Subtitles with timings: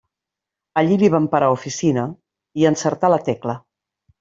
[0.81, 2.07] Allí li van parar oficina,
[2.63, 3.59] i encertà la tecla.